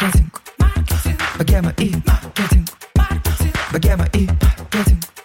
маркетинг. 0.00 0.42
Богема 1.38 1.74
и 1.78 1.92
маркетинг. 2.06 2.68
Богема 3.72 4.06
и 4.14 4.28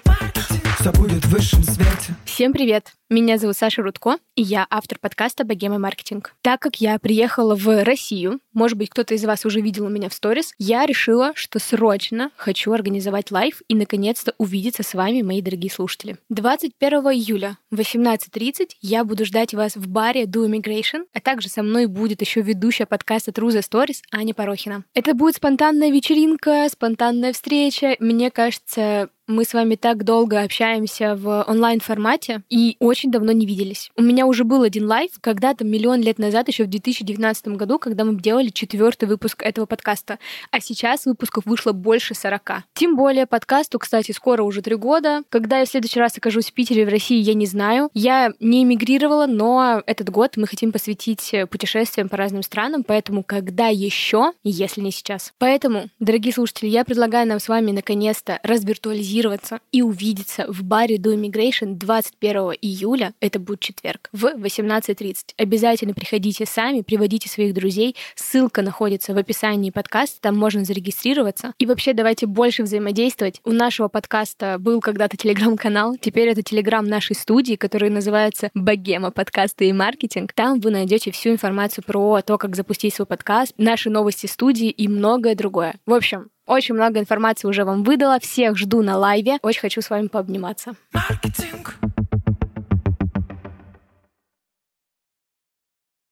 маркетинг. 0.05 0.75
Все 0.79 0.91
будет 0.91 1.25
в 1.25 1.29
высшем 1.29 1.63
свете. 1.63 2.15
Всем 2.25 2.53
привет! 2.53 2.93
Меня 3.13 3.37
зовут 3.37 3.55
Саша 3.55 3.83
Рудко, 3.83 4.17
и 4.35 4.41
я 4.41 4.65
автор 4.71 4.97
подкаста 4.97 5.43
«Богема 5.43 5.77
маркетинг». 5.77 6.33
Так 6.41 6.59
как 6.61 6.77
я 6.81 6.97
приехала 6.97 7.55
в 7.55 7.83
Россию, 7.83 8.39
может 8.53 8.75
быть, 8.75 8.89
кто-то 8.89 9.13
из 9.13 9.23
вас 9.23 9.45
уже 9.45 9.61
видел 9.61 9.87
меня 9.87 10.09
в 10.09 10.15
сторис, 10.15 10.55
я 10.57 10.87
решила, 10.87 11.31
что 11.35 11.59
срочно 11.59 12.31
хочу 12.37 12.71
организовать 12.71 13.29
live 13.29 13.61
и, 13.67 13.75
наконец-то, 13.75 14.33
увидеться 14.39 14.81
с 14.81 14.95
вами, 14.95 15.21
мои 15.21 15.43
дорогие 15.43 15.69
слушатели. 15.69 16.17
21 16.29 16.91
июля 17.11 17.59
в 17.69 17.79
18.30 17.79 18.69
я 18.81 19.03
буду 19.03 19.25
ждать 19.25 19.53
вас 19.53 19.75
в 19.75 19.87
баре 19.87 20.23
Do 20.23 20.47
Immigration, 20.47 21.05
а 21.13 21.19
также 21.19 21.49
со 21.49 21.61
мной 21.61 21.85
будет 21.85 22.21
еще 22.21 22.41
ведущая 22.41 22.87
подкаста 22.87 23.29
Through 23.29 23.49
the 23.49 23.61
Stories 23.61 24.01
Аня 24.11 24.33
Порохина. 24.33 24.85
Это 24.95 25.13
будет 25.13 25.35
спонтанная 25.35 25.91
вечеринка, 25.91 26.67
спонтанная 26.67 27.33
встреча. 27.33 27.95
Мне 27.99 28.31
кажется, 28.31 29.09
мы 29.27 29.45
с 29.45 29.53
вами 29.53 29.75
так 29.75 30.03
долго 30.03 30.41
общаемся 30.41 31.15
в 31.15 31.43
онлайн-формате 31.47 32.43
и 32.49 32.75
очень 32.79 33.02
давно 33.11 33.31
не 33.31 33.45
виделись. 33.45 33.89
У 33.95 34.01
меня 34.01 34.25
уже 34.25 34.43
был 34.43 34.63
один 34.63 34.85
live 34.85 35.11
когда-то 35.21 35.63
миллион 35.63 36.01
лет 36.01 36.19
назад, 36.19 36.47
еще 36.47 36.65
в 36.65 36.69
2019 36.69 37.47
году, 37.49 37.79
когда 37.79 38.03
мы 38.03 38.15
делали 38.19 38.49
четвертый 38.49 39.05
выпуск 39.07 39.41
этого 39.43 39.65
подкаста. 39.65 40.19
А 40.51 40.59
сейчас 40.59 41.05
выпусков 41.05 41.45
вышло 41.45 41.71
больше 41.71 42.13
40. 42.13 42.63
Тем 42.73 42.95
более 42.95 43.25
подкасту, 43.25 43.79
кстати, 43.79 44.11
скоро 44.11 44.43
уже 44.43 44.61
три 44.61 44.75
года. 44.75 45.23
Когда 45.29 45.59
я 45.59 45.65
в 45.65 45.69
следующий 45.69 45.99
раз 45.99 46.17
окажусь 46.17 46.47
в 46.47 46.53
Питере, 46.53 46.85
в 46.85 46.89
России, 46.89 47.17
я 47.17 47.33
не 47.33 47.45
знаю. 47.45 47.89
Я 47.93 48.31
не 48.39 48.63
эмигрировала, 48.63 49.25
но 49.27 49.81
этот 49.85 50.09
год 50.09 50.37
мы 50.37 50.47
хотим 50.47 50.71
посвятить 50.71 51.33
путешествиям 51.49 52.09
по 52.09 52.17
разным 52.17 52.43
странам, 52.43 52.83
поэтому 52.83 53.23
когда 53.23 53.67
еще, 53.67 54.33
если 54.43 54.81
не 54.81 54.91
сейчас. 54.91 55.33
Поэтому, 55.37 55.89
дорогие 55.99 56.33
слушатели, 56.33 56.69
я 56.69 56.83
предлагаю 56.83 57.27
нам 57.27 57.39
с 57.39 57.47
вами 57.47 57.71
наконец-то 57.71 58.39
развиртуализировать 58.43 59.13
активизироваться 59.13 59.59
и 59.71 59.81
увидеться 59.81 60.45
в 60.47 60.63
баре 60.63 60.97
Do 60.97 61.13
Immigration 61.15 61.75
21 61.75 62.53
июля, 62.83 63.13
это 63.19 63.39
будет 63.39 63.61
четверг, 63.61 64.09
в 64.11 64.25
18.30. 64.25 65.33
Обязательно 65.37 65.93
приходите 65.93 66.45
сами, 66.45 66.81
приводите 66.81 67.29
своих 67.29 67.53
друзей. 67.53 67.95
Ссылка 68.15 68.61
находится 68.61 69.13
в 69.13 69.17
описании 69.17 69.69
подкаста, 69.71 70.19
там 70.21 70.37
можно 70.37 70.65
зарегистрироваться. 70.65 71.53
И 71.59 71.65
вообще 71.65 71.93
давайте 71.93 72.27
больше 72.27 72.63
взаимодействовать. 72.63 73.39
У 73.43 73.51
нашего 73.51 73.87
подкаста 73.87 74.57
был 74.59 74.81
когда-то 74.81 75.17
телеграм-канал, 75.17 75.95
теперь 75.99 76.29
это 76.29 76.43
телеграм 76.43 76.85
нашей 76.85 77.15
студии, 77.15 77.55
который 77.55 77.89
называется 77.89 78.49
Богема 78.53 79.11
подкасты 79.11 79.69
и 79.69 79.73
маркетинг. 79.73 80.33
Там 80.33 80.59
вы 80.59 80.71
найдете 80.71 81.11
всю 81.11 81.29
информацию 81.29 81.83
про 81.85 82.21
то, 82.21 82.37
как 82.37 82.55
запустить 82.55 82.93
свой 82.93 83.05
подкаст, 83.05 83.53
наши 83.57 83.89
новости 83.89 84.27
студии 84.27 84.69
и 84.69 84.87
многое 84.87 85.35
другое. 85.35 85.75
В 85.85 85.93
общем, 85.93 86.29
очень 86.45 86.75
много 86.75 86.99
информации 86.99 87.47
уже 87.47 87.63
вам 87.63 87.83
выдала. 87.83 88.19
Всех 88.19 88.57
жду 88.57 88.81
на 88.81 88.97
лайве. 88.97 89.37
Очень 89.41 89.61
хочу 89.61 89.81
с 89.81 89.89
вами 89.89 90.07
пообниматься. 90.07 90.73
Маркетинг. 90.91 91.77